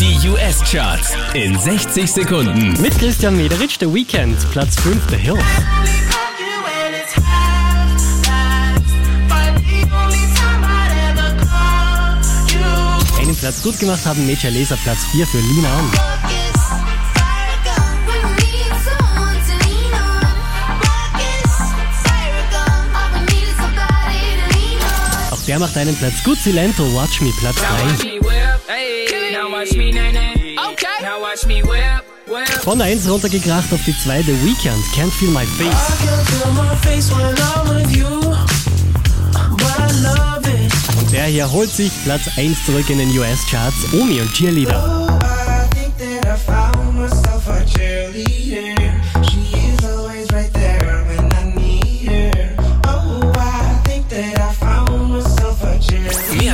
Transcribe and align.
Die 0.00 0.30
US-Charts 0.30 1.12
in 1.34 1.58
60 1.58 2.10
Sekunden. 2.10 2.80
Mit 2.80 2.98
Christian 2.98 3.36
Mederitsch, 3.36 3.76
The 3.78 3.92
Weekend, 3.92 4.38
Platz 4.50 4.74
5, 4.80 4.98
The 5.10 5.16
Hill. 5.16 5.38
Einen 13.18 13.36
Platz 13.36 13.62
gut 13.62 13.78
gemacht 13.78 14.06
haben 14.06 14.26
Major 14.26 14.50
Laser, 14.50 14.78
Platz 14.82 15.04
4 15.12 15.26
für 15.26 15.36
Lina. 15.36 15.68
Auch 25.30 25.44
der 25.46 25.58
macht 25.58 25.76
einen 25.76 25.94
Platz 25.94 26.24
gut, 26.24 26.38
Silento, 26.38 26.84
Watch 26.94 27.20
Me, 27.20 27.30
Platz 27.38 27.56
3. 27.56 28.39
Von 32.62 32.80
1 32.80 33.08
runtergekracht 33.10 33.72
auf 33.72 33.80
die 33.84 33.96
2, 33.98 34.22
The 34.22 34.44
Weekend, 34.44 34.84
Can't 34.94 35.10
Feel 35.10 35.30
My 35.30 35.44
Face. 35.44 35.74
Und 41.00 41.12
der 41.12 41.24
hier 41.24 41.50
holt 41.50 41.70
sich 41.70 41.90
Platz 42.04 42.22
1 42.36 42.64
zurück 42.64 42.88
in 42.90 42.98
den 42.98 43.18
US-Charts, 43.18 43.92
Omi 43.92 44.20
und 44.20 44.32
Cheerleader. 44.34 45.18
Mehr 48.38 48.79